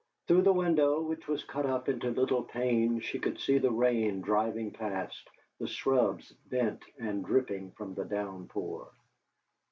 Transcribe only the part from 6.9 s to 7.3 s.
and